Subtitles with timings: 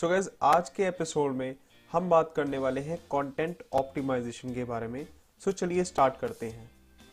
[0.00, 1.56] सो so gas आज के episode में
[1.92, 5.06] हम बात करने वाले हैं कंटेंट ऑप्टिमाइजेशन के बारे में।
[5.40, 6.70] सो so चलिए स्टार्ट करते हैं।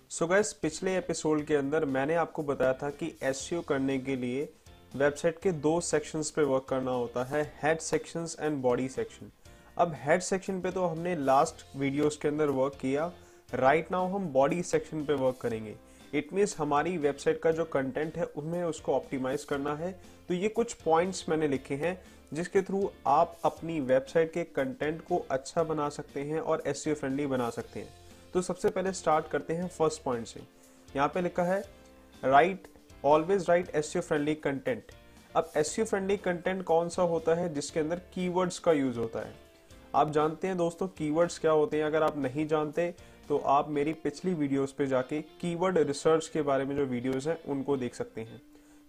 [0.09, 3.97] सो so गैस पिछले एपिसोड के अंदर मैंने आपको बताया था कि एस e करने
[3.97, 4.49] के लिए
[4.95, 9.31] वेबसाइट के दो सेक्शंस पे वर्क करना होता है head sections and body section
[9.77, 13.11] अब हेड सेक्शन पे तो हमने लास्ट वीडियोस के अंदर वर्क किया।
[13.53, 15.75] राइट right नाउ हम बॉडी सेक्शन पे वर्क करेंगे।
[16.13, 19.91] इट मीन्स हमारी वेबसाइट का जो कंटेंट है, उनमें उसको ऑप्टिमाइज करना है।
[20.27, 22.01] तो ये कुछ पॉइंट्स मैंने लिखे हैं।
[22.31, 27.27] जिसके थ्रू आप अपनी वेबसाइट के कंटेंट को अच्छा बना सकते हैं और एस फ्रेंडली
[27.27, 27.93] बना सकते हैं।
[28.33, 30.41] तो सबसे पहले स्टार्ट करते हैं फ़र्स्ट पॉइंट से।
[30.95, 31.63] यहाँ पे लिखा है
[32.23, 32.67] write
[33.05, 34.91] always write S friendly content
[35.35, 39.33] अब एस फ्रेंडली कंटेंट कौन सा होता है जिसके अंदर कीवर्ड्स का यूज़ होता है?
[39.95, 41.83] आप जानते हैं दोस्तों कीवर्ड्स क्या होते हैं?
[41.83, 42.93] अगर आप नहीं जानते
[43.29, 47.43] तो आप मेरी पिछली वीडियोस पे जाके कीवर्ड रिसर्च के बारे में जो वीडियोस हैं,
[47.43, 48.41] उनको देख सकते हैं।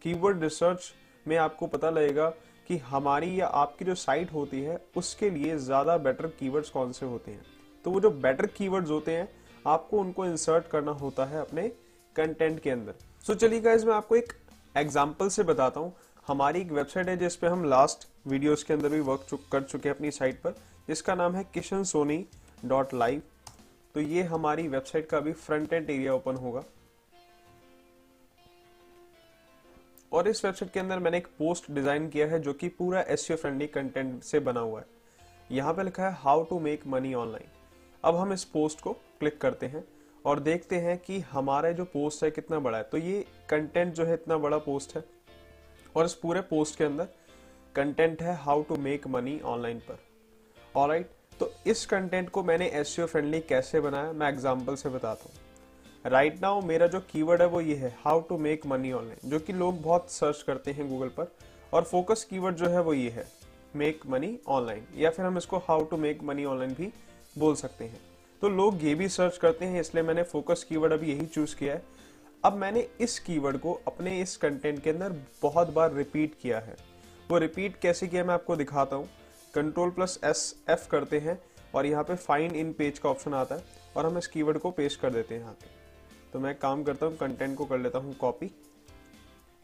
[0.02, 0.92] कीवर्ड रिसर्च
[1.26, 2.32] में आपको पता लगेगा
[2.68, 7.06] कि हमारी या आपकी जो साइट होती है उसके लिए ज़्यादा बेटर कीवर्ड्स कौन से
[7.06, 7.44] होते हैं?
[7.84, 9.28] तो वो जो बेटर कीवर्ड्स होते हैं
[9.66, 11.68] आपको उनको इंसर्ट करना होता है अपने
[12.16, 12.94] कंटेंट के अंदर।
[13.26, 14.32] सो so, चलिए गाइज़ मैं आपको एक
[14.74, 15.92] एग्ज़ाम्पल से बताता हूँ।
[16.26, 19.88] हमारी एक वेबसाइट है जिसपे हम लास्ट वीडियोस के अंदर भी वर्क चुक, कर चुके
[19.88, 20.54] हैं अपनी साइट पर।
[20.88, 22.24] जिसका नाम है किशन सोनी
[22.64, 23.22] डॉट लाइव।
[23.94, 26.62] तो ये हमारी वेबसाइट का अभी फ्रंट एंड एरिया ओपन होगा।
[30.12, 33.36] और इस वेबसाइट के अंदर मैंने एक पोस्ट डिज़ाइन किया है जो कि पूरा एसईओ
[33.36, 34.86] फ्रेंडली कंटेंट से बना हुआ है।
[35.50, 37.48] यहाँ पे लिखा है how to make money online
[38.04, 39.84] अब हम इस पोस्ट को क्लिक करते हैं
[40.24, 44.04] और देखते हैं कि हमारा जो पोस्ट है कितना बड़ा है। तो ये कंटेंट जो
[44.04, 45.04] है, इतना बड़ा पोस्ट है।
[45.96, 47.08] और इस पूरे पोस्ट के अंदर
[47.74, 49.98] कंटेंट है how to make money online पर।
[50.74, 54.12] और राइट तो इस कंटेंट को मैंने एस फ्रेंडली कैसे बनाया?
[54.12, 55.47] मैं एग्ज़ाम्पल से बताता हूँ।
[56.08, 59.30] राइट right नाउ मेरा जो कीवर्ड है वो ये है how to make money online
[59.30, 61.32] जो कि लोग बहुत सर्च करते हैं गूगल पर,
[61.72, 63.26] और फोकस कीवर्ड जो है वो ये है
[63.76, 66.92] मेक मनी ऑनलाइन या फिर हम इसको how to make money online भी
[67.38, 68.00] बोल सकते हैं।
[68.42, 71.74] तो लोग ये भी सर्च करते हैं, इसलिए मैंने फोकस कीवर्ड अभी यही चूज़ किया
[71.74, 71.82] है।
[72.44, 76.76] अब मैंने इस कीवर्ड को अपने इस कंटेंट के अंदर बहुत बार रिपीट किया है।
[77.30, 79.08] वो रिपीट कैसे किया मैं आपको दिखाता हूँ।
[79.54, 81.38] कंट्रोल प्लस एस एफ़ करते हैं,
[81.74, 83.64] और यहाँ पे फाइंड इन पेज का ऑप्शन आता है,
[83.96, 85.76] और हम इस कीवर्ड को पेस्ट कर देते हैं यहाँ पे।
[86.32, 88.50] तो मैं काम करता हूँ कंटेंट को कर लेता हूँ कॉपी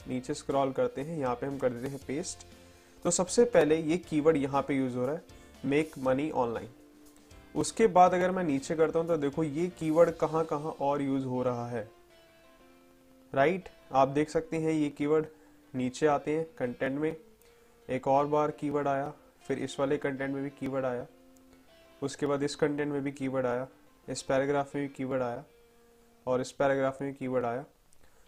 [0.00, 2.46] नीचे स्क्रॉल करते हैं, यहाँ पे हम कर देते हैं पेस्ट
[3.04, 5.22] तो सबसे पहले ये कीवर्ड यहाँ पे यूज़ हो रहा है
[5.64, 6.68] मेक मनी ऑनलाइन
[7.54, 11.24] उसके बाद अगर मैं नीचे करता हूँ तो देखो ये कीवर्ड कहाँ कहाँ और यूज़
[11.24, 11.88] हो रहा है।
[13.32, 13.72] Right right?
[13.92, 15.26] आप देख सकते हैं ये कीवर्ड
[15.74, 17.14] नीचे आते हैं कंटेंट में।
[17.88, 19.12] एक और बार कीवर्ड आया,
[19.44, 21.06] फिर इस वाले कंटेंट में भी कीवर्ड आया।
[22.02, 23.66] उसके बाद इस कंटेंट में भी कीवर्ड आया,
[24.08, 25.44] इस पैराग्राफ में भी कीवर्ड आया।
[26.26, 27.64] और इस पैराग्राफ में कीवर्ड आया।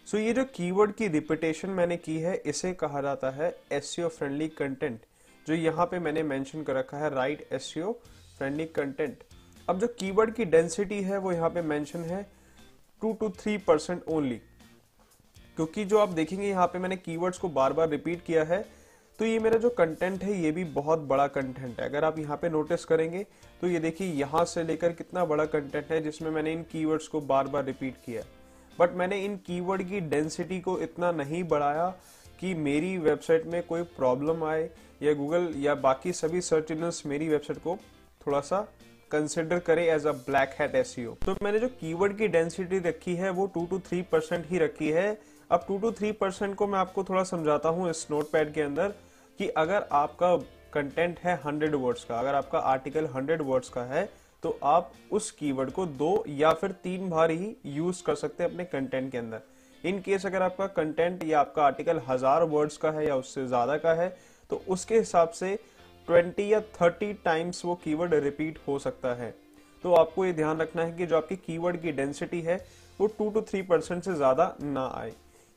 [0.06, 3.94] सो so, ये जो कीवर्ड की रिपीटेशन मैंने की है इसे कहा जाता है एस
[4.00, 5.00] फ्रेंडली कंटेंट
[5.46, 7.72] जो यहाँ पे मैंने मेंशन कर रखा है राइट एस
[8.38, 9.22] फ्रेंडली कंटेंट
[9.68, 12.22] अब जो कीवर्ड की डेंसिटी है वो यहाँ पे मेंशन है
[13.02, 14.40] two to three percent only
[15.56, 18.64] क्योंकि जो आप देखेंगे यहाँ पे मैंने कीवर्ड्स को बार बार रिपीट किया है
[19.18, 22.36] तो ये मेरा जो कंटेंट है, ये भी बहुत बड़ा कंटेंट है। अगर आप यहाँ
[22.36, 23.24] पे नोटिस करेंगे
[23.62, 27.20] तो ये देखिए, यहाँ से लेकर कितना बड़ा कंटेंट है, जिसमें मैंने इन कीवर्ड्स को
[27.22, 28.22] बार बार रिपीट किया
[28.78, 31.88] बट मैंने इन कीवर्ड की डेंसिटी को इतना नहीं बढ़ाया
[32.38, 34.68] कि मेरी वेबसाइट में कोई प्रॉब्लम आए,
[35.02, 37.78] या गूगल या बाकी सभी सर्च इंजन मेरी वेबसाइट को
[38.20, 38.60] थोड़ा सा
[39.10, 43.30] कंसिडर करे as a black hat S तो मैंने जो कीवर्ड की डेंसिटी रखी है,
[43.30, 45.08] वो टू टू थ्री परसेंट ही रखी है।
[45.50, 48.62] अब टू टू थ्री परसेंट को मैं आपको थोड़ा समझाता हूँ इस नोट पैड के
[48.62, 48.94] अंदर।
[49.38, 50.36] कि अगर आपका
[50.72, 54.08] कंटेंट है हंड्रेड वर्ड्स का, अगर आपका आर्टिकल हंड्रेड वर्ड्स का है
[54.42, 58.50] तो आप उस कीवर्ड को दो या फिर तीन बार ही यूज़ कर सकते हैं
[58.50, 59.40] अपने कंटेंट के अंदर।
[59.84, 63.76] इन केस अगर आपका कंटेंट या आपका आर्टिकल हज़ार वर्ड्स का है या उससे ज़्यादा
[63.78, 64.08] का है
[64.50, 65.58] तो उसके हिसाब से
[66.08, 69.34] 20 या 30 टाइम्स वो कीवर्ड रिपीट हो सकता है।
[69.84, 72.56] तो आपको ये ध्यान रखना है कि जो आपकी कीवर्ड की डेंसिटी है,
[73.00, 75.12] वो टू टू थ्री परसेंट से ज़्यादा ना आए।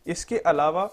[0.05, 0.89] इसके अलावा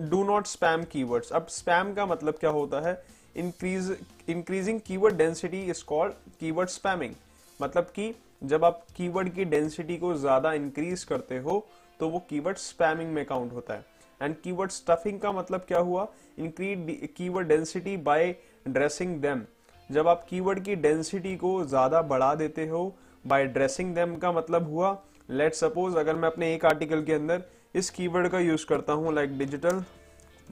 [0.00, 3.02] डू नॉट स्पैम कीवर्ड्स अब स्पैम का मतलब क्या होता है?
[3.36, 3.96] Increase
[4.28, 7.14] increasing keyword density is called keyword spamming
[7.60, 11.66] मतलब कि जब आप कीवर्ड की डेंसिटी को ज़्यादा इंक्रीज करते हो
[12.00, 13.84] तो वो कीवर्ड स्पैमिंग में काउंट होता है।
[14.20, 16.06] एंड कीवर्ड स्टफिंग का मतलब क्या हुआ?
[16.38, 18.34] Increase keyword density by
[18.68, 19.42] dressing them
[19.90, 22.82] जब आप कीवर्ड की डेंसिटी को ज़्यादा बढ़ा देते हो
[23.24, 24.96] बाय ड्रेसिंग देम का मतलब हुआ
[25.30, 27.42] लेट सपोज़ अगर मैं अपने एक आर्टिकल के अंदर
[27.74, 29.82] इस कीवर्ड का यूज़ करता हूँ लाइक डिजिटल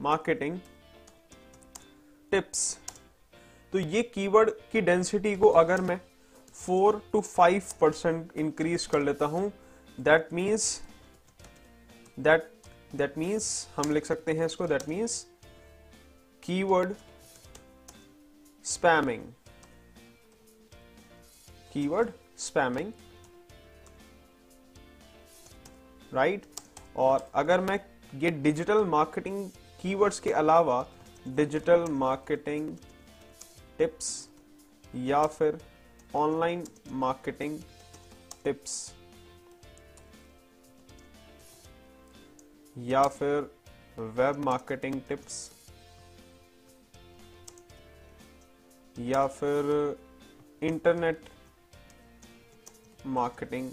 [0.01, 0.59] मार्केटिंग
[2.33, 2.79] टिप्स
[3.73, 6.01] तो ये कीवर्ड की डेंसिटी को अगर मैं
[6.55, 9.51] four to five percent increase कर लेता हूँ
[9.99, 10.71] that means
[12.19, 12.51] that
[12.95, 15.25] that means हम लिख सकते हैं इसको that means
[16.43, 16.95] keyword
[18.65, 19.23] spamming
[21.73, 22.93] keyword spamming
[26.13, 26.47] right
[26.97, 27.79] और अगर मैं
[28.15, 29.49] ये डिजिटल मार्केटिंग
[29.83, 30.85] कीवर्ड्स के अलावा
[31.37, 32.77] डिजिटल मार्केटिंग
[33.79, 34.09] टिप्स
[35.07, 35.59] या फिर
[36.17, 36.65] ऑनलाइन
[37.05, 37.59] मार्केटिंग
[38.45, 38.75] टिप्स
[42.77, 43.51] या फिर
[44.19, 45.39] वेब मार्केटिंग टिप्स
[48.97, 49.65] या फिर
[50.63, 51.25] इंटरनेट
[53.07, 53.71] मार्केटिंग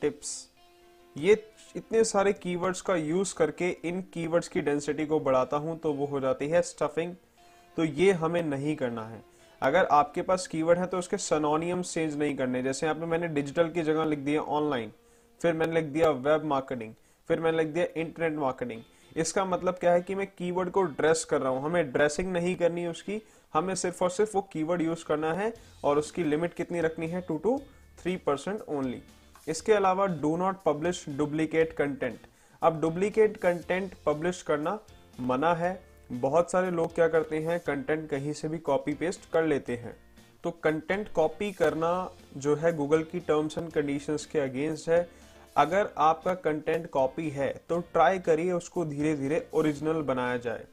[0.00, 0.36] टिप्स
[1.16, 1.34] ये
[1.74, 6.06] इतने सारे कीवर्ड्स का यूज़ करके इन कीवर्ड्स की डेंसिटी को बढ़ाता हूँ तो वो
[6.06, 7.14] हो जाती है स्टफिंग
[7.76, 9.22] तो ये हमें नहीं करना है।
[9.62, 13.28] अगर आपके पास कीवर्ड है तो उसके सनोनियम चेंज नहीं करने। जैसे यहाँ पे मैंने
[13.28, 14.92] डिजिटल की जगह लिख दिया ऑनलाइन
[15.40, 16.92] फिर मैंने लिख दिया वेब मार्केटिंग
[17.28, 18.82] फिर मैंने लिख दिया इंटरनेट मार्केटिंग
[19.16, 22.54] इसका मतलब क्या है कि मैं कीवर्ड को ड्रेस कर रहा हूँ। हमें ड्रेसिंग नहीं
[22.56, 23.20] करनी उसकी।
[23.54, 25.52] हमें सिर्फ़ और सिर्फ़ वो कीवर्ड यूज़ करना है
[25.84, 27.20] और उसकी लिमिट कितनी रखनी है?
[27.20, 27.58] Two to
[27.98, 29.02] three percent only
[29.46, 32.20] इसके अलावा do not publish duplicate content
[32.62, 34.78] अब डुप्लीकेट कंटेंट पब्लिश करना
[35.20, 35.78] मना है।
[36.12, 39.94] बहुत सारे लोग क्या करते हैं कंटेंट कहीं से भी कॉपी पेस्ट कर लेते हैं।
[40.44, 45.08] तो कंटेंट कॉपी करना जो है गूगल की टर्म्स एंड कंडीशंस के अगेंस्ट है।
[45.56, 50.64] अगर आपका कंटेंट कॉपी है तो ट्राई करिए उसको धीरे धीरे ओरिजिनल बनाया जाए।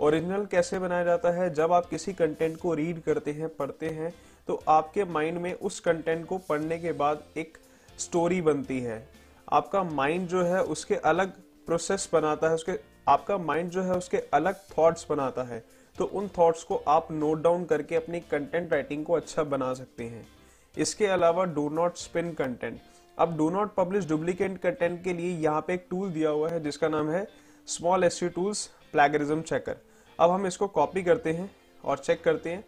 [0.00, 1.52] ओरिजिनल कैसे बनाया जाता है?
[1.54, 4.12] जब आप किसी कंटेंट को रीड करते हैं, पढ़ते हैं
[4.48, 7.58] तो आपके माइंड में उस कंटेंट को पढ़ने के बाद एक
[7.98, 9.06] स्टोरी बनती है।
[9.48, 11.32] आपका माइंड जो है उसके अलग
[11.66, 15.62] प्रोसेस बनाता है, उसके आपका माइंड जो है उसके अलग थॉट्स बनाता है।
[15.96, 20.04] तो उन थॉट्स को आप नोट डाउन करके अपनी कंटेंट राइटिंग को अच्छा बना सकते
[20.04, 20.26] हैं।
[20.74, 22.80] इसके अलावा डू नॉट स्पिन कंटेंट
[23.18, 26.62] अब do not publish duplicate content के लिए यहाँ पे एक टूल दिया हुआ है,
[26.62, 27.26] जिसका नाम है
[27.68, 29.76] small S tools plagiarism checker
[30.18, 31.50] अब हम इसको कॉपी करते हैं
[31.84, 32.64] और चेक करते हैं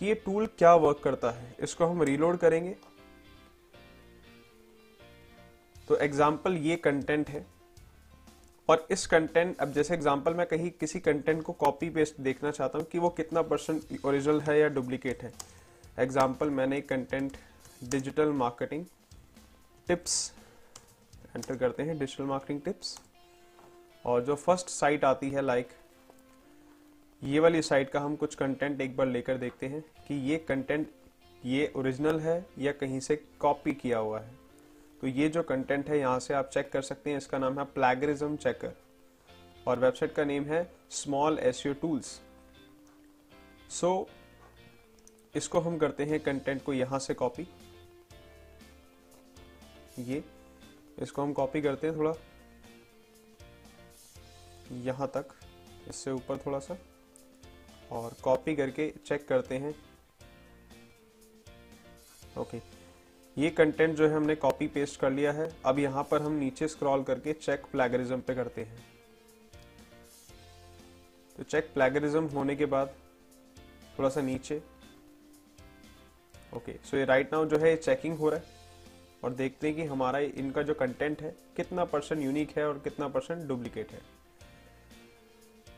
[0.00, 2.74] कि ये टूल क्या वर्क करता है। इसको हम रीलोड करेंगे।
[5.90, 7.44] तो एग्ज़ाम्पल ये कंटेंट है।
[8.68, 12.78] और इस कंटेंट अब जैसे एग्ज़ाम्पल मैं कहीं किसी कंटेंट को कॉपी पेस्ट देखना चाहता
[12.78, 15.32] हूँ कि वो कितना परसेंट ओरिजिनल है या डुप्लीकेट है।
[15.98, 17.36] एग्ज़ाम्पल मैंने एक content
[17.84, 18.84] digital marketing
[19.86, 20.32] tips
[21.36, 22.96] enter करते हैं डिजिटल मार्केटिंग टिप्स
[24.04, 25.72] और जो फ़र्स्ट साइट आती है लाइक
[27.22, 30.90] ये वाली साइट का हम कुछ कंटेंट एक बार लेकर देखते हैं कि ये कंटेंट
[31.44, 34.38] ये ओरिजिनल है या कहीं से कॉपी किया हुआ है।
[35.02, 37.64] तो ये जो कंटेंट है, यहाँ से आप चेक कर सकते हैं, इसका नाम है
[37.74, 38.72] प्लेगरिज्म चेकर
[39.66, 42.20] और वेबसाइट का नेम है स्मॉल एस टूल्स
[43.70, 44.08] सो
[45.34, 47.46] इसको हम करते हैं कंटेंट को यहाँ से कॉपी
[49.98, 50.22] ये,
[50.98, 52.14] इसको हम कॉपी करते हैं थोड़ा
[54.80, 55.28] यहाँ तक,
[55.88, 56.76] इससे ऊपर थोड़ा सा
[57.92, 59.74] और कॉपी करके चेक करते हैं.
[62.38, 62.79] Okay okay.
[63.36, 66.68] ये कंटेंट जो है हमने कॉपी पेस्ट कर लिया है। अब यहाँ पर हम नीचे
[66.68, 68.84] स्क्रॉल करके चेक प्लेगरिज्म पे करते हैं।
[71.36, 72.94] तो चेक प्लेगरिज्म होने के बाद
[73.98, 74.60] थोड़ा सा नीचे।
[76.56, 78.58] ओके सो ये राइट नाउ जो है चेकिंग हो रहा है
[79.24, 83.08] और देखते हैं कि हमारा इनका जो कंटेंट है, कितना परसेंट यूनिक है और कितना
[83.08, 84.00] परसेंट डुप्लीकेट है।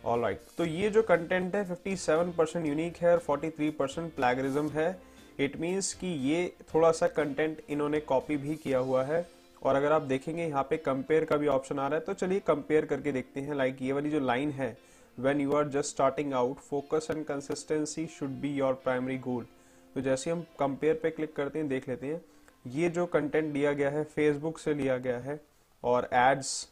[0.04, 0.56] All right right.
[0.56, 4.90] तो ये जो कंटेंट है 57 परसेंट यूनिक है और 43 परसेंट प्लेगरिज्म है।
[5.38, 9.26] इट मीन्स कि ये थोड़ा सा कंटेंट इन्होंने कॉपी भी किया हुआ है।
[9.62, 12.40] और अगर आप देखेंगे, यहाँ पे कंपेयर का भी ऑप्शन आ रहा है तो चलिए
[12.40, 14.76] कंपेयर करके देखते हैं। लाइक like ये वाली जो लाइन है
[15.18, 19.46] when you are just starting out focus and consistency should be your primary goal
[19.96, 22.20] तो जैसे हम कंपेयर पे क्लिक करते हैं, देख लेते हैं।
[22.64, 25.40] ये जो कंटेंट लिया गया है फेसबुक से लिया गया है,
[25.82, 26.68] और एड्स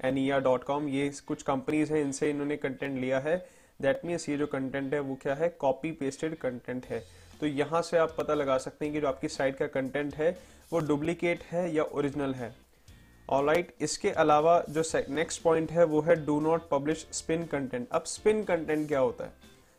[0.00, 3.36] एनिया डॉट कॉम ये कुछ कंपनीज़ हैं, इनसे इन्होंने कंटेंट लिया है।
[3.80, 5.48] दैट मीन्स ये जो कंटेंट है वो क्या है?
[5.48, 7.02] कॉपी पेस्टेड कंटेंट है।
[7.40, 10.30] तो यहाँ से आप पता लगा सकते हैं कि जो आपकी साइट का कंटेंट है
[10.72, 12.54] वो डुप्लीकेट है या ओरिजिनल है।
[13.28, 17.88] ऑलराइट right, इसके अलावा जो नेक्स्ट पॉइंट है वो है do not publish spin content
[17.92, 19.32] अब स्पिन कंटेंट क्या होता है?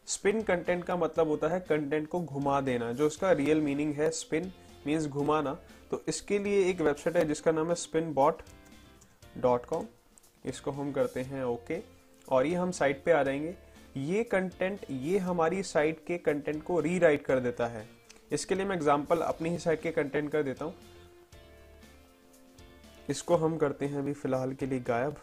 [0.07, 4.09] स्पिन कंटेंट का मतलब होता है कंटेंट को घुमा देना जो उसका रियल मीनिंग है
[4.11, 4.51] स्पिन
[4.87, 5.53] मीन्स घुमाना।
[5.91, 8.41] तो इसके लिए एक वेबसाइट है जिसका नाम है स्पिन बॉट
[9.37, 9.85] डॉट कॉम
[10.45, 13.55] इसको हम करते हैं ओके okay, और ये हम साइट पे आ जाएँगे।
[13.95, 17.85] ये कंटेंट ये हमारी साइट के कंटेंट को रीराइट कर देता है।
[18.31, 20.73] इसके लिए मैं एग्जांपल अपनी ही साइट के कंटेंट कर देता हूँ।
[23.09, 25.15] इसको हम करते हैं अभी फ़िलहाल के लिए गायब।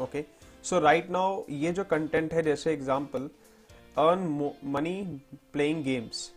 [0.00, 0.24] ओके
[0.64, 3.30] सो राइट नाउ ये जो कंटेंट है, जैसे example
[3.98, 5.02] earn money
[5.52, 6.30] playing games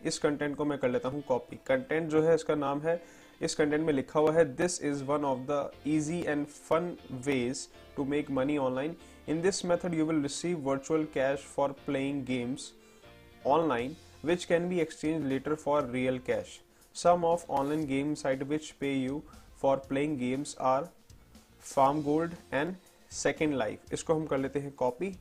[0.00, 2.96] इस कंटेंट को मैं कर लेता हूँ कॉपी कंटेंट जो है, इसका नाम है
[3.42, 6.96] इस कंटेंट में लिखा हुआ है this is one of the easy and fun
[7.26, 8.96] ways to make money online
[9.28, 12.72] in this method you will receive virtual cash for playing games
[13.46, 16.60] online which can be exchanged later for real cash.
[16.96, 19.22] Some of online game site which pay you
[19.56, 20.88] for playing games are
[21.60, 22.76] Farm Gold and
[23.12, 23.92] Second Life.
[23.92, 25.12] इसको हम कर लेते हैं copy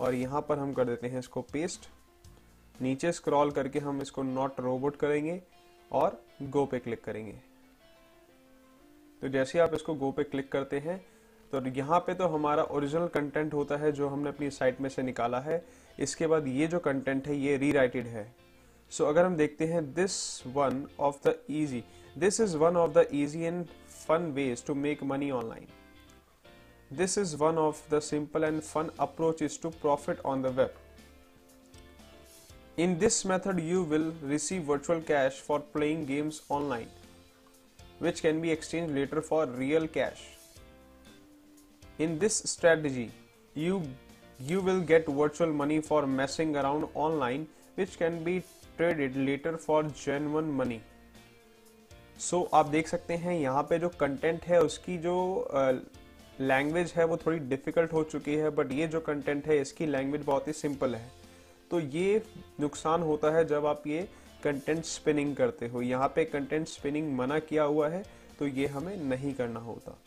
[0.00, 1.88] और यहाँ पर हम कर देते हैं इसको पेस्ट
[2.74, 5.40] नीचे स्क्रॉल करके हम इसको नॉट रोबोट करेंगे
[5.90, 7.34] और गो पे क्लिक करेंगे
[9.22, 10.98] तो जैसे आप इसको गो पे क्लिक करते हैं
[11.52, 15.02] तो यहाँ पे तो हमारा ओरिजिनल कंटेंट होता है जो हमने अपनी साइट में से
[15.02, 15.64] निकाला है।
[15.98, 18.24] इसके बाद ये जो कंटेंट है ये रीराइटेड है।
[18.92, 21.82] सो so, अगर हम देखते हैं this one of the easy
[22.18, 23.64] this is one of the easy and
[24.06, 25.66] fun ways to make money online
[26.90, 30.74] this is one of the simple and fun approach is to profit on the web
[32.78, 36.90] In this method, you will receive virtual cash for playing games online,
[37.98, 40.22] which can be exchanged later for real cash.
[41.98, 43.10] In this strategy,
[43.56, 43.82] you
[44.40, 48.42] you will get virtual money for messing around online, which can be
[48.78, 50.80] traded later for genuine money.
[52.18, 55.16] So so, आप देख सकते हैं यहाँ पे जो content है उसकी जो
[56.40, 59.86] लैंग्वेज uh, है वो थोड़ी डिफ़िकल्ट हो चुकी है बट ये जो कंटेंट है इसकी
[59.86, 61.10] लैंग्वेज बहुत ही सिंपल है
[61.70, 62.22] तो ये
[62.60, 64.08] नुकसान होता है जब आप ये
[64.42, 68.04] कंटेंट स्पिनिंग करते हो, यहाँ पे कंटेंट स्पिनिंग मना किया हुआ है
[68.38, 69.98] तो ये हमें नहीं करना होता।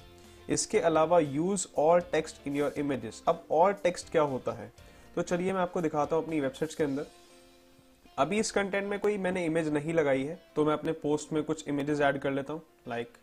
[0.49, 4.71] इसके अलावा यूज़ और टेक्स्ट इन योर इमेजेस अब और टेक्स्ट क्या होता है?
[5.15, 7.05] तो चलिए मैं आपको दिखाता हूँ अपनी वेबसाइट्स के अंदर।
[8.17, 11.43] अभी इस कंटेंट में कोई मैंने इमेज नहीं लगाई है तो मैं अपने पोस्ट में
[11.43, 13.17] कुछ इमेजेस ऐड कर लेता हूँ। लाइक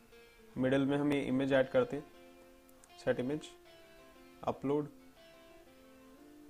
[0.59, 2.05] मिडल में हम ये इमेज ऐड करते हैं।
[3.05, 3.49] सेट इमेज
[4.45, 4.89] अपलोड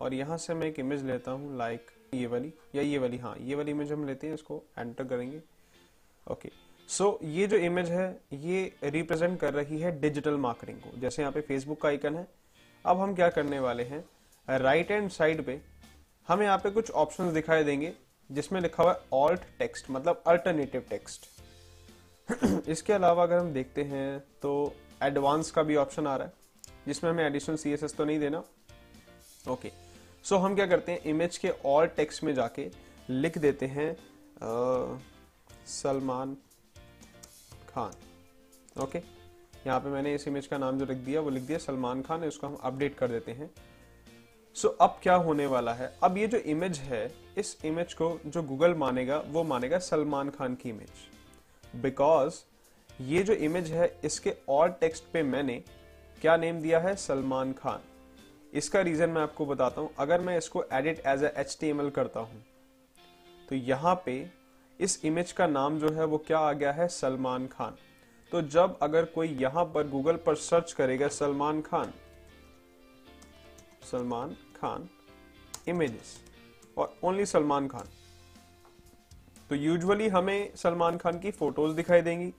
[0.01, 3.35] और यहाँ से मैं एक इमेज लेता हूँ लाइक ये वाली या ये वाली हाँ
[3.41, 5.41] ये वाली इमेज हम लेते हैं इसको एंटर करेंगे।
[6.27, 6.51] ओके
[6.89, 11.23] सो so, ये जो इमेज है ये रिप्रेजेंट कर रही है डिजिटल मार्केटिंग को। जैसे
[11.23, 12.27] यहाँ पे फेसबुक का आइकन है
[12.85, 14.05] अब हम क्या करने वाले हैं?
[14.49, 15.61] राइट हैंड साइड पे
[16.29, 17.93] हमें यहाँ पे कुछ ऑप्शंस दिखाई देंगे
[18.31, 21.27] जिसमें लिखा हुआ है ऑल्ट टेक्स्ट मतलब अल्टरनेटिव टेक्स्ट
[22.69, 24.53] इसके अलावा अगर हम देखते हैं तो
[25.03, 26.33] एडवांस का भी ऑप्शन आ रहा है
[26.87, 29.86] जिसमें हमें एडिशनल सी तो नहीं देना। Okay okay.
[30.27, 31.03] सो so, हम क्या करते हैं?
[31.05, 32.67] इमेज के और टेक्स्ट में जाके
[33.11, 33.97] लिख देते हैं
[35.67, 36.35] सलमान
[37.69, 38.99] खान। ओके
[39.67, 42.25] यहाँ पे मैंने इस इमेज का नाम जो लिख दिया वो लिख दिया सलमान खान
[42.25, 43.51] इसको हम अपडेट कर देते हैं।
[44.57, 45.93] सो so, अब क्या होने वाला है?
[46.03, 50.55] अब ये जो इमेज है इस इमेज को जो गूगल मानेगा वो मानेगा सलमान खान
[50.55, 52.43] की इमेज बिकॉज़
[53.03, 55.63] ये जो इमेज है इसके और टेक्स्ट पे मैंने
[56.23, 56.97] क्या नेम दिया है?
[56.97, 57.81] सलमान खान।
[58.53, 62.21] इसका रीजन मैं आपको बताता हूँ। अगर मैं इसको edit as H M L करता
[62.21, 62.43] हूँ
[63.49, 64.15] तो यहाँ पे
[64.81, 66.89] इस इमेज का नाम जो है वो क्या आ गया है?
[66.89, 67.77] सलमान खान।
[68.33, 71.93] तो जब अगर कोई यहाँ पर गूगल पर सर्च करेगा सलमान खान
[73.91, 74.89] सलमान खान
[75.69, 76.17] इमेजेस
[76.77, 77.89] और ओनली सलमान खान
[79.51, 82.33] तो यूजुअली हमें सलमान खान की फ़ोटोज़ दिखाई देंगी।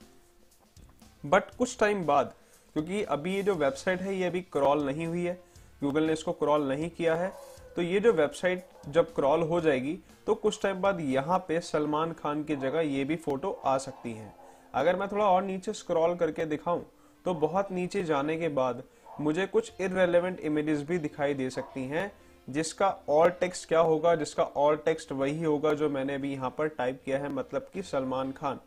[1.24, 2.34] बट कुछ टाइम बाद,
[2.76, 5.40] क्योंकि अभी ये जो वेबसाइट है, ये अभी क्रॉल नहीं हुई है
[5.82, 7.32] गूगल ने इसको क्रॉल नहीं किया है
[7.76, 12.12] तो ये जो वेबसाइट जब क्रॉल हो जाएगी तो कुछ टाइम बाद यहाँ पे सलमान
[12.12, 14.32] खान की जगह ये भी फ़ोटो आ सकती है।
[14.74, 16.84] अगर मैं थोड़ा और नीचे स्क्रॉल करके दिखाऊँ
[17.24, 18.82] तो बहुत नीचे जाने के बाद
[19.20, 22.10] मुझे कुछ इरेलीवेंट इमेजेस भी दिखाई दे सकती हैं,
[22.48, 26.68] जिसका और टेक्स्ट क्या होगा, जिसका और टेक्स्ट वही होगा जो मैंने अभी यहाँ पर
[26.68, 28.60] टाइप किया है मतलब कि सलमान खान।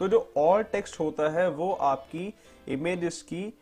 [0.00, 2.32] तो जो और टेक्स्ट होता है, वो आपकी
[2.68, 3.52] इमेजेस की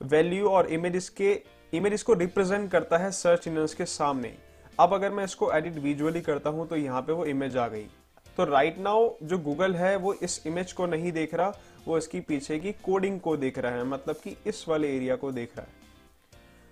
[0.00, 1.34] वैल्यू और इमेजेस के
[1.72, 4.34] इमेज इसको रिप्रेजेंट करता है सर्च इंजन के सामने।
[4.78, 7.86] अब अगर मैं इसको एडिट विजुअली करता हूँ तो यहाँ पे वो इमेज आ गई।
[8.36, 11.52] तो राइट right नाउ जो गूगल है वो इस इमेज को नहीं देख रहा
[11.86, 15.32] वो इसकी पीछे की कोडिंग को देख रहा है मतलब कि इस वाले एरिया को
[15.32, 15.76] देख रहा है।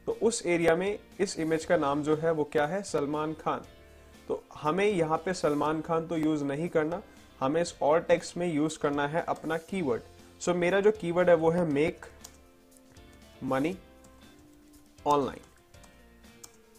[0.06, 2.82] तो उस एरिया में इस इमेज का नाम जो है वो क्या है?
[2.82, 3.62] सलमान खान।
[4.28, 7.02] तो हमें यहाँ पे सलमान खान तो यूज़ नहीं करना
[7.40, 10.02] हमें इस और टेक्स्ट में यूज़ करना है अपना कीवर्ड
[10.40, 12.06] सो so, मेरा जो कीवर्ड है वो है मेक
[13.44, 13.76] मनी
[15.06, 15.40] ऑनलाइन।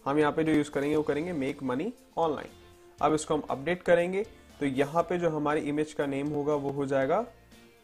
[0.06, 2.50] हम यहाँ पे जो यूज़ करेंगे, वो करेंगे मेक मनी ऑनलाइन
[3.00, 4.24] अब इसको हम अपडेट करेंगे
[4.60, 7.26] तो यहाँ पे जो हमारी इमेज का नेम होगा, वो हो जाएगा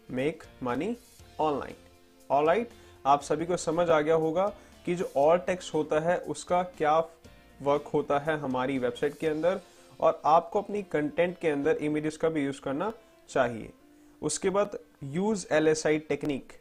[0.09, 0.95] मेक मनी
[1.39, 1.75] ऑनलाइन
[2.29, 2.65] ऑल
[3.05, 4.45] आप सभी को समझ आ गया होगा
[4.85, 6.97] कि जो और टेक्स्ट होता है, उसका क्या
[7.61, 9.59] वर्क होता है हमारी वेबसाइट के अंदर,
[9.99, 12.91] और आपको अपनी कंटेंट के अंदर इमेजेस का भी यूज़ करना
[13.29, 13.71] चाहिए।
[14.21, 16.53] उसके बाद use LSI technique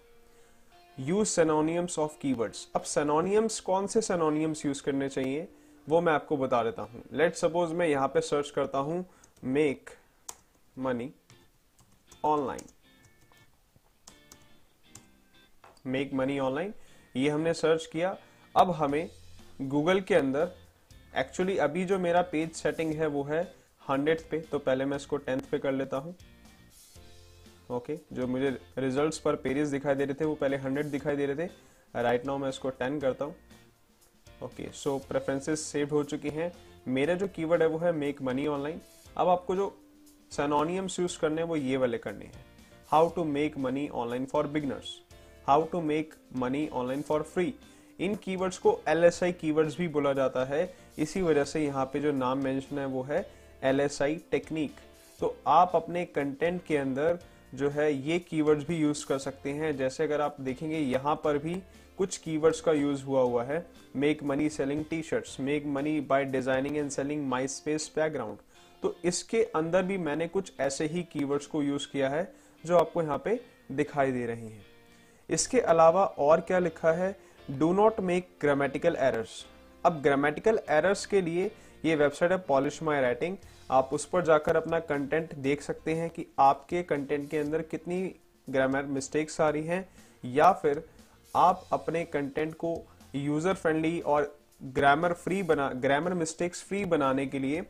[0.99, 5.49] use synonyms of keywords अब सेनोनियम्स कौन से सेनोनियम्स यूज़ करने चाहिए,
[5.87, 9.05] वो मैं आपको बता देता हूँ। लेट सपोज़ मैं यहाँ पे सर्च करता हूँ
[9.43, 9.91] make
[10.77, 11.11] money
[12.25, 12.69] online
[15.87, 16.75] make money online
[17.15, 18.17] ये हमने सर्च किया।
[18.55, 19.09] अब हमें
[19.63, 20.51] गूगल के अंदर
[21.15, 23.43] एक्चुअली अभी जो मेरा पेज सेटिंग है, वो है
[23.83, 26.15] हंड्रेड पे। तो पहले मैं इसको टेंथ पे कर लेता हूँ।
[27.71, 31.27] ओके जो मुझे रिजल्ट्स पर पेजेस दिखाई दे रहे थे, वो पहले हंड्रेड दिखाई दे
[31.27, 31.51] रहे थे।
[31.95, 33.35] राइट नाउ मैं इसको टेन करता हूँ।
[34.43, 36.53] ओके सो प्रेफरेंसेस सेव हो चुकी हैं।
[36.89, 38.81] मेरा जो कीवर्ड है, वो है मेक मनी ऑनलाइन
[39.17, 39.75] अब आपको जो
[40.33, 42.45] सनोनियम्स यूज़ करने हैं, वो ये वाले करने हैं।
[42.91, 44.95] How to make money online for beginners
[45.47, 47.55] how to make money online for free
[47.99, 51.85] in keywords को एल एस आई कीवर्ड्स भी बोला जाता है। इसी वजह से यहाँ
[51.93, 53.27] पे जो नाम मेंशन है, वो है
[53.65, 54.75] एल एस आई टेक्निक
[55.21, 57.19] तो आप अपने कंटेंट के अंदर
[57.53, 61.39] जो है, ये कीवर्ड्स भी यूज़ कर सकते हैं। जैसे अगर आप देखेंगे, यहाँ पर
[61.39, 61.55] भी
[61.99, 63.67] कुछ कीवर्ड्स का यूज़ हुआ हुआ है।
[63.97, 68.39] Make money selling T shirts make money by designing and selling my space background
[68.83, 72.33] तो इसके अंदर भी मैंने कुछ ऐसे ही कीवर्ड्स को यूज़ किया है,
[72.65, 73.39] जो आपको यहाँ पे
[73.73, 74.65] दिखाई दे रही हैं।
[75.29, 77.17] इसके अलावा और क्या लिखा है?
[77.51, 79.45] Do not make grammatical errors
[79.85, 81.51] अब ग्रामेटिकल एरर्स के लिए
[81.85, 83.37] ये वेबसाइट है पॉलिश माई राइटिंग
[83.71, 88.03] आप उस पर जाकर अपना कंटेंट देख सकते हैं कि आपके कंटेंट के अंदर कितनी
[88.49, 89.89] ग्रामर मिस्टेक्स आ रही हैं,
[90.25, 90.83] या फिर
[91.35, 92.75] आप अपने कंटेंट को
[93.15, 97.63] यूज़र फ्रेंडली और ग्रामर फ्री बना ग्रामर मिस्टेक्स फ्री बनाने के लिए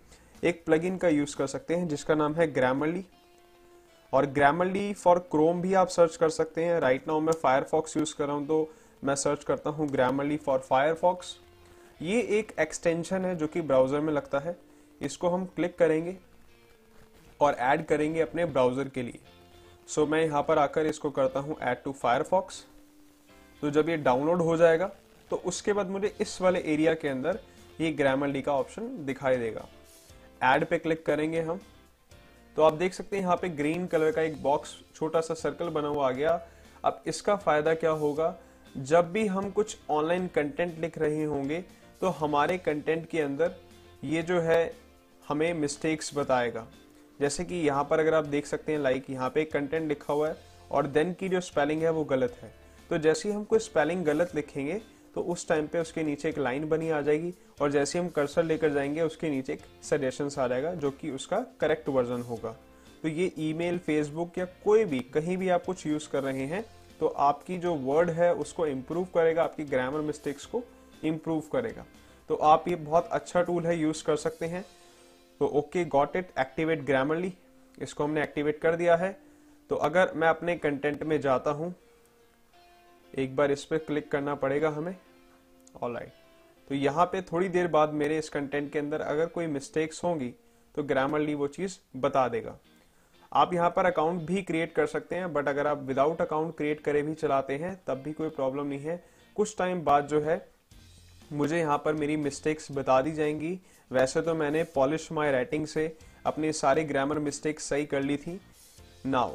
[0.43, 3.05] एक प्लगइन का यूज़ कर सकते हैं, जिसका नाम है ग्रामरली
[4.13, 8.15] और ग्रामरली फॉर क्रोम भी आप सर्च कर सकते हैं। राइट नाउ मैं फायरफॉक्स यूज़
[8.19, 8.69] कर रहा हूँ तो
[9.03, 11.37] मैं सर्च करता हूँ ग्रामरली फॉर फायरफॉक्स
[12.03, 14.57] ये एक एक्सटेंशन है जो कि ब्राउज़र में लगता है।
[15.03, 16.17] इसको हम क्लिक करेंगे
[17.41, 19.19] और ऐड करेंगे अपने ब्राउज़र के लिए।
[19.89, 22.65] सो so, मैं यहाँ पर आकर इसको करता हूँ ऐड टू फायरफॉक्स
[23.63, 24.91] तो जब ये डाउनलोड हो जाएगा
[25.31, 27.39] तो उसके बाद मुझे इस वाले एरिया के अंदर
[27.81, 29.67] ये ग्रामरली का ऑप्शन दिखाई देगा।
[30.45, 31.61] एड पे क्लिक करेंगे हम।
[32.57, 35.69] तो आप देख सकते हैं यहाँ पे ग्रीन कलर का एक बॉक्स छोटा सा सर्कल
[35.71, 36.41] बना हुआ आ गया।
[36.85, 38.35] अब इसका फ़ायदा क्या होगा?
[38.75, 41.61] जब भी हम कुछ ऑनलाइन कंटेंट लिख रहे होंगे
[42.01, 43.55] तो हमारे कंटेंट के अंदर
[44.05, 44.65] ये जो है
[45.29, 46.67] हमें मिस्टेक्स बताएगा।
[47.21, 50.29] जैसे कि यहाँ पर अगर आप देख सकते हैं लाइक यहाँ पे कंटेंट लिखा हुआ
[50.29, 50.37] है
[50.71, 52.53] और देन की जो स्पेलिंग है वो गलत है।
[52.91, 54.81] तो जैसे ही हम कोई स्पेलिंग गलत लिखेंगे
[55.15, 58.45] तो उस टाइम पे उसके नीचे एक लाइन बनी आ जाएगी और जैसे हम कर्सर
[58.45, 62.57] लेकर जाएँगे, उसके नीचे एक सजेशन आ जाएगा, जो कि उसका करेक्ट वर्जन होगा।
[63.03, 66.65] तो ये ईमेल फेसबुक या कोई भी, कहीं भी आप कुछ यूज़ कर रहे हैं
[67.01, 70.63] तो आपकी जो वर्ड है उसको इम्प्रूव करेगा, आपकी ग्रामर मिस्टेक्स को
[71.05, 71.85] इम्प्रूव करेगा।
[72.31, 74.65] तो आप ये बहुत अच्छा टूल है यूज़ कर सकते हैं।
[75.43, 77.33] तो okay got it activate Grammarly
[77.79, 79.11] इसको हमने एक्टिवेट कर दिया है।
[79.71, 81.75] तो अगर मैं अपने कंटेंट में जाता हूँ,
[83.15, 84.95] एक बार इस पर क्लिक करना पड़ेगा हमें।
[85.83, 86.13] ऑल राइट
[86.71, 90.33] तो यहाँ पे थोड़ी देर बाद मेरे इस कंटेंट के अंदर अगर कोई मिस्टेक्स होंगी
[90.75, 92.57] तो ग्रामरली वो चीज़ बता देगा।
[93.33, 96.81] आप यहाँ पर अकाउंट भी क्रिएट कर सकते हैं बट अगर आप विदाउट अकाउंट क्रिएट
[96.81, 99.03] करे भी चलाते हैं, तब भी कोई प्रॉब्लम नहीं है।
[99.37, 100.41] कुछ टाइम बाद जो है,
[101.33, 103.59] मुझे यहाँ पर मेरी मिस्टेक्स बता दी जाएँगी।
[103.93, 105.85] वैसे तो मैंने पॉलिश माई राइटिंग से
[106.27, 108.39] अपने सारे ग्रामर मिस्टेक्स सही कर ली थी।
[109.07, 109.35] Now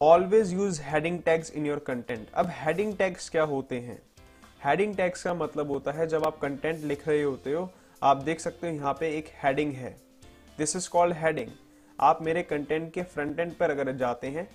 [0.00, 3.98] always use heading tags in your content अब हेडिंग टैग्स क्या होते हैं?
[4.64, 7.70] हेडिंग टैग्स का मतलब होता है जब आप कंटेंट लिख रहे होते हो,
[8.02, 9.96] आप देख सकते हो यहाँ पे एक हेडिंग है।
[10.58, 11.50] दिस इज़ कॉल्ड हेडिंग
[11.98, 14.48] आप मेरे कंटेंट के फ्रंट एंड पर अगर जाते हैं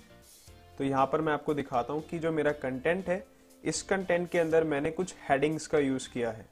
[0.78, 3.24] तो यहाँ पर मैं आपको दिखाता हूँ कि जो मेरा कंटेंट है,
[3.64, 6.46] इस कंटेंट के अंदर मैंने कुछ हेडिंग्स का यूज़ किया है।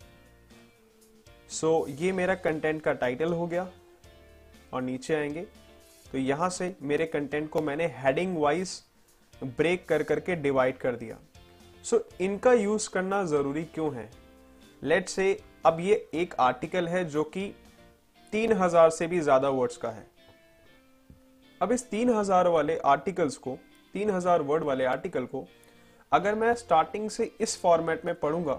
[1.50, 3.68] सो so, ये मेरा कंटेंट का टाइटल हो गया
[4.72, 5.46] और नीचे आएँगे।
[6.06, 8.80] तो यहाँ से मेरे कंटेंट को मैंने हेडिंग वाइज
[9.42, 11.18] ब्रेक कर करके डिवाइड कर दिया।
[11.84, 14.08] सो so, इनका यूज़ करना ज़रूरी क्यों है?
[14.82, 17.46] लेट से अब ये एक आर्टिकल है जो कि
[18.32, 20.06] तीन हज़ार से भी ज़्यादा वर्ड्स का है।
[21.60, 23.58] अब इस तीन हज़ार वाले आर्टिकल्स को
[23.94, 25.46] तीन हज़ार वर्ड वाले आर्टिकल को
[26.12, 28.58] अगर मैं स्टार्टिंग से इस फॉर्मेट में पढ़ूँगा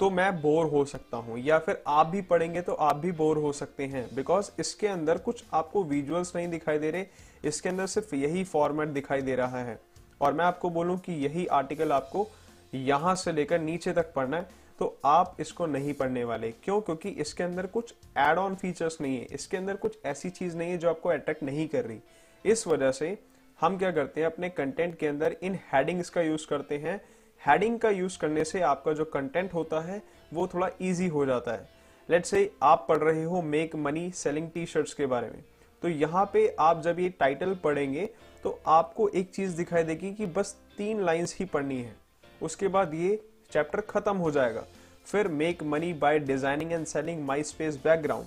[0.00, 3.38] तो मैं बोर हो सकता हूँ, या फिर आप भी पढ़ेंगे तो आप भी बोर
[3.38, 7.06] हो सकते हैं बिकॉज़ इसके अंदर कुछ आपको विजुअल्स नहीं दिखाई दे रहे,
[7.44, 9.78] इसके अंदर सिर्फ़ यही फॉर्मेट दिखाई दे रहा है।
[10.20, 12.26] और मैं आपको बोलूँ कि यही आर्टिकल आपको
[12.72, 16.80] यहाँ से लेकर नीचे तक पढ़ना है तो आप इसको नहीं पढ़ने वाले। क्यों?
[16.80, 20.70] क्योंकि इसके अंदर कुछ एड ऑन फीचर्स नहीं है, इसके अंदर कुछ ऐसी चीज़ नहीं
[20.70, 22.00] है जो आपको अट्रैक्ट नहीं कर रही।
[22.44, 23.16] इस वजह से
[23.58, 27.00] हम क्या करते हैं, अपने कंटेंट के अंदर इन हेडिंग्स का यूज़ करते हैं
[27.42, 31.52] हेडिंग का यूज़ करने से आपका जो कंटेंट होता है, वो थोड़ा इजी हो जाता
[31.52, 31.68] है।
[32.08, 35.42] लेट से आप पढ़ रहे हो make money selling T shirts के बारे में।
[35.82, 38.08] तो यहाँ पे आप जब ये टाइटल पढ़ेंगे
[38.44, 41.94] तो आपको एक चीज़ दिखाई देगी कि बस तीन लाइंस ही पढ़नी है।
[42.42, 43.20] उसके बाद ये
[43.50, 44.64] चैप्टर खत्म हो जाएगा।
[45.06, 48.26] फिर make money by designing and selling my space background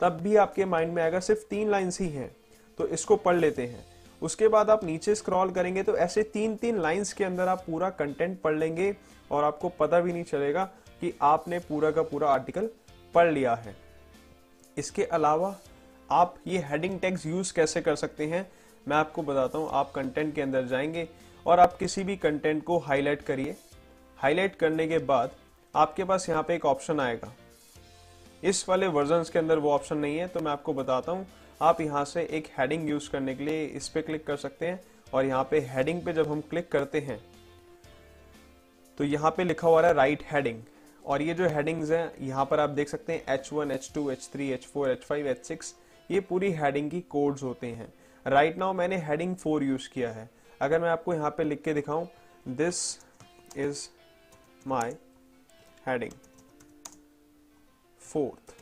[0.00, 2.30] तब भी आपके माइंड में आएगा सिर्फ़ तीन लाइन्स ही हैं।
[2.78, 3.84] तो इसको पढ़ लेते हैं।
[4.22, 7.90] उसके बाद आप नीचे स्क्रॉल करेंगे तो ऐसे तीन तीन लाइंस के अंदर आप पूरा
[7.90, 8.94] कंटेंट पढ़ लेंगे
[9.30, 10.64] और आपको पता भी नहीं चलेगा
[11.00, 12.68] कि आपने पूरा का पूरा आर्टिकल
[13.14, 13.74] पढ़ लिया है।
[14.76, 15.54] इसके अलावा
[16.10, 18.46] आप ये हेडिंग टैग्स यूज़ कैसे कर सकते हैं,
[18.86, 21.08] मैं आपको बताता हूँ। आप कंटेंट के अंदर जाएँगे
[21.46, 23.56] और आप किसी भी कंटेंट को हाईलाइट करिए।
[24.18, 25.30] हाईलाइट करने के बाद
[25.74, 27.32] आपके पास यहाँ पे एक ऑप्शन आएगा।
[28.42, 31.26] इस वाले वर्जन के अंदर वो ऑप्शन नहीं है तो मैं आपको बताता हूँ।
[31.62, 34.80] आप यहाँ से एक हेडिंग यूज़ करने के लिए इस पे क्लिक कर सकते हैं
[35.12, 37.18] और यहाँ पे हेडिंग पे जब हम क्लिक करते हैं
[38.98, 40.62] तो यहाँ पे लिखा हुआ है राइट हेडिंग
[41.04, 44.10] और ये जो हेडिंग्स हैं, यहाँ पर आप देख सकते हैं H one H two
[44.10, 45.74] H three H four H five H six
[46.10, 47.92] ये पूरी हेडिंग की कोड्स होते हैं।
[48.26, 50.28] राइट right नाउ मैंने हेडिंग फोर यूज़ किया है।
[50.60, 52.08] अगर मैं आपको यहाँ पे लिख के दिखाऊँ
[52.48, 52.84] this
[53.58, 53.88] is
[54.68, 54.96] my
[55.86, 56.12] heading
[58.00, 58.61] fourth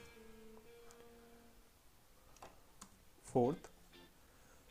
[3.32, 3.68] fourth.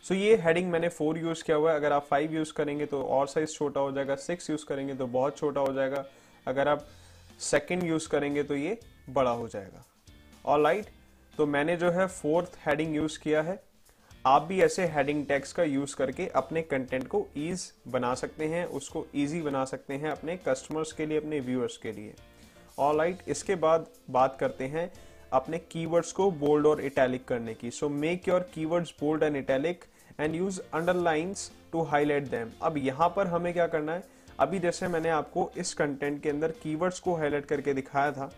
[0.04, 3.02] So ये हेडिंग मैंने फोर यूज़ किया हुआ है। अगर आप फाइव यूज़ करेंगे तो
[3.04, 6.06] और साइज़ छोटा हो जाएगा। सिक्स यूज़ करेंगे तो बहुत छोटा हो जाएगा।
[6.48, 6.86] अगर आप
[7.42, 8.78] सेकंड यूज़ करेंगे तो ये
[9.10, 9.84] बड़ा हो जाएगा।
[10.46, 10.86] ऑल राइट
[11.34, 13.62] तो मैंने जो है फोर्थ हेडिंग यूज़ किया है।
[14.26, 18.66] आप भी ऐसे हेडिंग टैग्स का यूज़ करके अपने कंटेंट को ईज बना सकते हैं
[18.78, 22.14] उसको ईजी बना सकते हैं अपने कस्टमर्स के लिए अपने व्यूअर्स के लिए।
[22.80, 24.92] ऑल राइट right, इसके बाद बात करते हैं
[25.34, 29.84] अपने कीवर्ड्स को बोल्ड और इटैलिक करने की। So make your keywords bold and italic
[30.20, 34.04] and use underlines to highlight them अब यहाँ पर हमें क्या करना है?
[34.40, 38.32] अभी जैसे मैंने आपको इस कंटेंट के अंदर कीवर्ड्स को हाईलाइट करके दिखाया था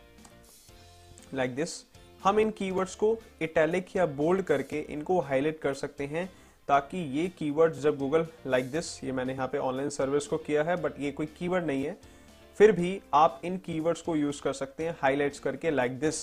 [1.34, 1.84] लाइक like दिस
[2.23, 6.25] हम इन कीवर्ड्स को इटैलिक या बोल्ड करके इनको हाईलाइट कर सकते हैं,
[6.67, 10.63] ताकि ये कीवर्ड्स जब गूगल लाइक दिस ये मैंने यहाँ पे ऑनलाइन सर्विस को किया
[10.63, 11.97] है बट ये कोई कीवर्ड नहीं है,
[12.60, 16.15] फिर भी आप इन कीवर्ड्स को यूज़ कर सकते हैं हाईलाइट्स करके लाइक like दिस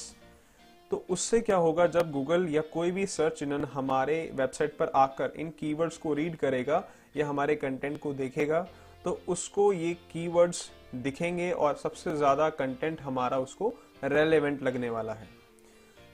[0.91, 5.33] तो उससे क्या होगा जब गूगल या कोई भी सर्च इंजन हमारे वेबसाइट पर आकर
[5.37, 6.83] इन कीवर्ड्स को रीड करेगा
[7.17, 8.67] या हमारे कंटेंट को देखेगा
[9.05, 13.73] तो उसको ये कीवर्ड्स दिखेंगे और सबसे ज़्यादा कंटेंट हमारा उसको
[14.05, 15.29] रेलेवेंट लगने वाला है।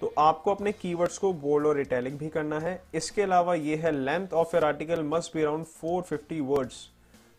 [0.01, 3.93] तो आपको अपने कीवर्ड्स को बोल्ड और इटैलिक भी करना है। इसके अलावा ये है
[3.93, 6.89] length of a article must be around 450 words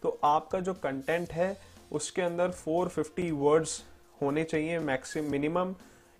[0.04, 1.58] तो आपका जो कंटेंट है,
[1.92, 3.82] उसके अंदर 450 वर्ड्स
[4.22, 5.74] होने चाहिए मैक्सिमम मिनिमम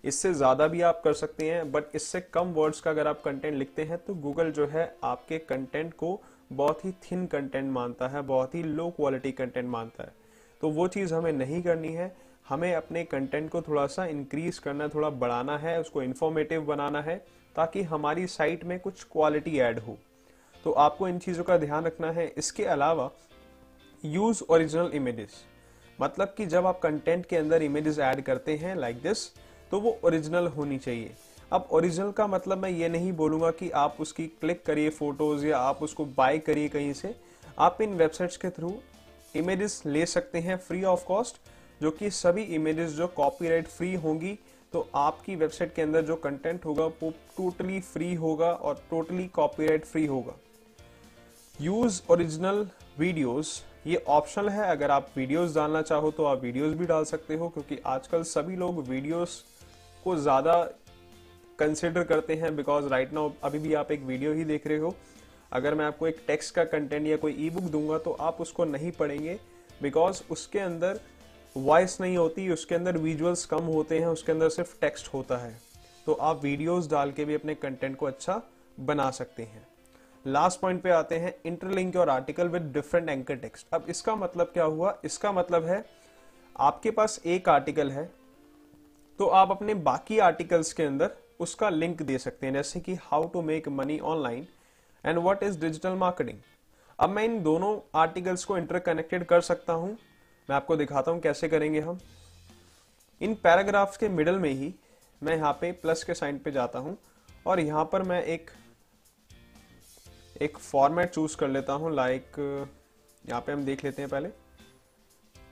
[0.06, 3.54] इससे ज़्यादा भी आप कर सकते हैं बट इससे कम वर्ड्स का अगर आप कंटेंट
[3.54, 8.22] लिखते हैं तो गूगल जो है आपके कंटेंट को बहुत ही थिन कंटेंट मानता है,
[8.22, 10.12] बहुत ही लो क्वालिटी कंटेंट मानता है।
[10.60, 12.14] तो वो चीज़ हमें नहीं करनी है।
[12.48, 17.16] हमें अपने कंटेंट को थोड़ा सा इंक्रीज करना थोड़ा बढ़ाना है, उसको इन्फॉर्मेटिव बनाना है,
[17.56, 19.96] ताकि हमारी साइट में कुछ क्वालिटी ऐड हो।
[20.64, 23.10] तो आपको इन चीज़ों का ध्यान रखना है। इसके अलावा
[24.04, 25.44] यूज़ ओरिजिनल इमेजेस
[25.98, 29.26] मतलब कि जब आप कंटेंट के अंदर इमेजेस ऐड करते हैं लाइक like दिस
[29.70, 31.14] तो वो ओरिजिनल होनी चाहिए।
[31.52, 35.58] अब ओरिजिनल का मतलब मैं ये नहीं बोलूँगा कि आप उसकी क्लिक करिए फ़ोटोज़ या
[35.58, 37.14] आप उसको बाय करिए कहीं से।
[37.58, 38.72] आप इन वेबसाइट्स के थ्रू
[39.34, 41.36] इमेजेस ले सकते हैं फ्री ऑफ़ कॉस्ट
[41.82, 44.38] जो कि सभी इमेजेस जो कॉपीराइट फ्री होंगी
[44.72, 49.84] तो आपकी वेबसाइट के अंदर जो कंटेंट होगा वो टोटली फ्री होगा और टोटली कॉपीराइट
[49.84, 50.34] फ्री होगा।
[51.54, 52.66] यूज़ ओरिजिनल
[52.98, 57.36] वीडियोस ये ऑप्शनल है। अगर आप वीडियोस डालना चाहो तो आप वीडियोस भी डाल सकते
[57.36, 59.44] हो, क्योंकि आजकल सभी लोग वीडियोस
[60.06, 60.62] को ज़्यादा
[61.58, 64.94] कंसिडर करते हैं बिकॉज़ राइट नाउ अभी भी आप एक वीडियो ही देख रहे हो।
[65.52, 68.64] अगर मैं आपको एक टेक्स्ट का कंटेंट या कोई ई बुक दूँगा तो आप उसको
[68.66, 69.38] नहीं पढ़ेंगे
[69.80, 71.00] बिकॉज़ उसके अंदर
[71.56, 75.54] वॉइस नहीं होती, उसके अंदर विजुअल्स कम होते हैं, उसके अंदर सिर्फ़ टेक्स्ट होता है।
[76.06, 78.40] तो आप वीडियोस डाल के भी अपने कंटेंट को अच्छा
[78.80, 79.66] बना सकते हैं।
[80.24, 84.46] लास्ट पॉइंट पे आते हैं इंटरलिंक और article with different anchor text अब इसका मतलब
[84.46, 84.96] क्या हुआ?
[85.04, 85.84] इसका मतलब है,
[86.56, 88.10] आपके पास एक आर्टिकल है
[89.18, 93.28] तो आप अपने बाकी आर्टिकल्स के अंदर उसका लिंक दे सकते हैं, जैसे कि how
[93.28, 94.46] to make money online
[95.04, 96.38] and what is digital marketing
[96.98, 99.90] अब मैं इन दोनों आर्टिकल्स को इंटरकनेक्टेड कर सकता हूँ।
[100.48, 101.98] मैं आपको दिखाता हूँ कैसे करेंगे हम।
[103.20, 104.74] इन पैराग्राफ्स के मिडल में ही
[105.22, 106.96] मैं यहाँ पे प्लस के साइन पे जाता हूँ
[107.46, 108.50] और यहाँ पर मैं एक
[110.42, 112.38] एक फॉर्मेट चूज़ कर लेता हूँ लाइक
[113.24, 114.28] यहाँ पे हम देख लेते हैं पहले।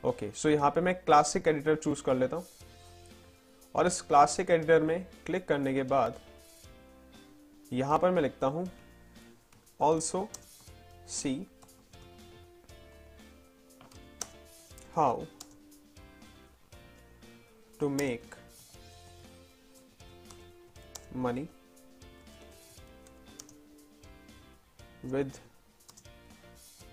[0.04, 2.44] ओके सो यहाँ पे मैं क्लासिक एडिटर चूज़ कर लेता हूँ।
[3.74, 6.20] और इस क्लासिक एडिटर में क्लिक करने के बाद,
[7.72, 8.66] यहाँ पर मैं लिखता हूँ
[9.80, 10.28] also
[11.08, 11.34] see
[14.96, 15.24] how
[17.80, 18.34] to make
[21.16, 21.48] money
[25.04, 25.32] with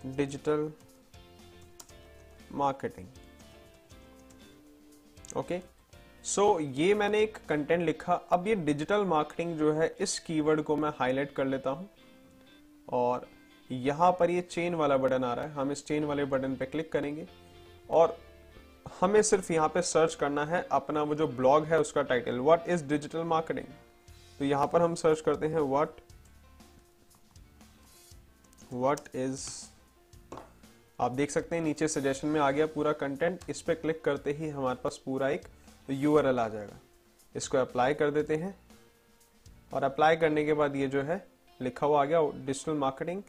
[0.06, 0.72] digital
[2.54, 3.08] marketing
[5.38, 5.60] okay
[6.24, 10.62] so so, ये मैंने एक कंटेंट लिखा। अब ये डिजिटल मार्केटिंग जो है इस कीवर्ड
[10.62, 11.90] को मैं हाईलाइट कर लेता हूँ।
[12.94, 13.26] और
[13.70, 16.66] यहाँ पर ये चेन वाला बटन आ रहा है। हम इस चेन वाले बटन पे
[16.66, 17.28] क्लिक करेंगे।
[17.90, 18.18] और
[19.00, 22.68] हमें सिर्फ़ यहाँ पे सर्च करना है। अपना वो जो ब्लॉग है उसका title what
[22.70, 23.66] is digital marketing
[24.40, 26.02] तो यहाँ पर हम सर्च करते हैं व्हाट
[28.74, 29.48] व्हाट इज़
[31.00, 34.32] आप देख सकते हैं नीचे सजेशन में आ गया पूरा कंटेंट इस पर क्लिक करते
[34.32, 35.46] ही हमारे पास पूरा एक
[35.92, 36.80] यूआरएल आ जाएगा।
[37.36, 38.56] इसको अप्लाई कर देते हैं।
[39.74, 41.26] और अप्लाई करने के बाद ये जो है,
[41.60, 43.22] लिखा हुआ आ गया डिजिटल मार्केटिंग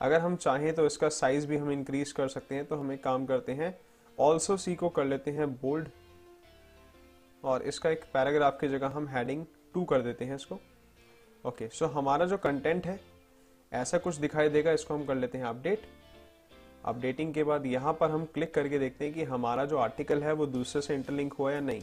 [0.00, 3.26] अगर हम चाहें तो इसका साइज़ भी हम इंक्रीज कर सकते हैं तो हम काम
[3.26, 3.78] करते हैं।
[4.18, 5.88] ऑल्सो सी को कर लेते हैं बोल्ड
[7.44, 10.58] और इसका एक पैराग्राफ की जगह हम हेडिंग टू कर देते हैं इसको।
[11.44, 12.98] ओके सो हमारा जो कंटेंट है,
[13.72, 15.82] ऐसा कुछ दिखाई देगा, इसको हम कर लेते हैं अपडेट
[16.84, 20.32] अपडेटिंग के बाद यहाँ पर हम क्लिक करके देखते हैं कि हमारा जो आर्टिकल है
[20.32, 21.80] वो दूसरे से इंटरलिंक हुआ या नहीं।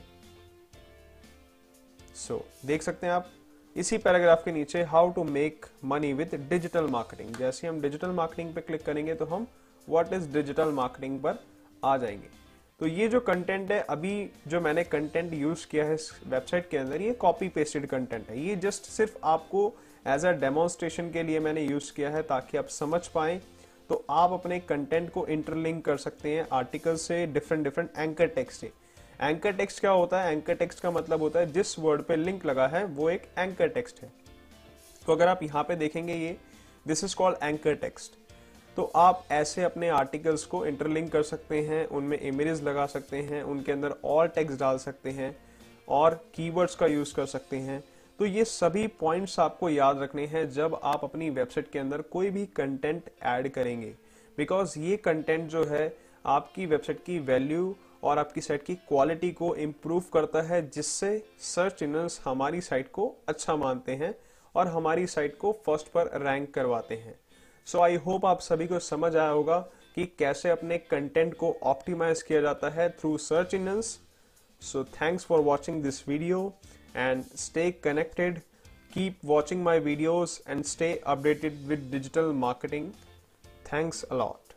[2.16, 3.30] सो so, देख सकते हैं आप
[3.76, 8.54] इसी पैराग्राफ के नीचे how to make money with digital marketing जैसे हम डिजिटल मार्केटिंग
[8.56, 9.48] पे क्लिक करेंगे तो हम
[9.88, 11.40] व्हाट इज़ डिजिटल मार्केटिंग पर
[11.86, 12.28] आ जाएँगे।
[12.80, 16.78] तो ये जो कंटेंट है अभी जो मैंने कंटेंट यूज़ किया है इस वेबसाइट के
[16.78, 19.66] अंदर ये कॉपी पेस्टेड कंटेंट है। ये जस्ट सिर्फ़ आपको
[20.08, 23.42] एज अ डेमोन्स्ट्रेशन के लिए मैंने यूज़ किया है ताकि आप समझ पाए
[23.92, 28.62] तो आप अपने कंटेंट को इंटरलिंक कर सकते हैं आर्टिकल से डिफरेंट डिफरेंट एंकर टेक्स्ट
[28.62, 28.72] से।
[29.22, 30.32] एंकर टेक्स्ट क्या होता है?
[30.32, 33.68] एंकर टेक्स्ट का मतलब होता है जिस वर्ड पे लिंक लगा है, वो एक एंकर
[33.68, 34.12] टेक्स्ट है।
[35.06, 36.38] तो अगर आप यहाँ पे देखेंगे ये
[36.88, 38.16] this is called anchor text
[38.78, 43.44] तो आप ऐसे अपने आर्टिकल्स को इंटरलिंक कर सकते हैं, उनमें इमेजेस लगा सकते हैं,
[43.44, 45.36] उनके अंदर और टेक्स्ट डाल सकते हैं,
[45.88, 47.84] और कीवर्ड्स का यूज़ कर सकते हैं।
[48.22, 52.30] तो ये सभी पॉइंट्स आपको याद रखने हैं जब आप अपनी वेबसाइट के अंदर कोई
[52.30, 53.88] भी कंटेंट ऐड करेंगे।
[54.38, 59.54] बिकॉज़ ये कंटेंट जो है, आपकी वेबसाइट की वैल्यू और आपकी साइट की क्वालिटी को
[59.56, 64.14] इम्प्रूव करता है, जिससे सर्च इंजन हमारी साइट को अच्छा मानते हैं
[64.56, 67.20] और हमारी साइट को फ़र्स्ट पर रैंक करवाते हैं।
[67.68, 69.60] सो आई होप आप सभी को समझ आया होगा
[69.96, 75.40] कि कैसे अपने कंटेंट को ऑप्टिमाइज किया जाता है through search engine so thanks for
[75.42, 76.52] watching this video
[76.94, 78.44] and stay connected.
[78.92, 82.94] Keep watching my videos and stay updated with digital marketing.
[83.64, 84.51] Thanks a lot.